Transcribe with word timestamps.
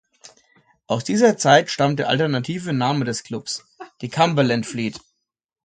Aus 0.87 1.03
dieser 1.03 1.37
Zeit 1.37 1.69
stammt 1.69 1.99
der 1.99 2.09
alternative 2.09 2.73
Name 2.73 3.05
des 3.05 3.23
Clubs, 3.23 3.67
die 4.01 4.09
Cumberland 4.09 4.65
Fleet. 4.65 4.99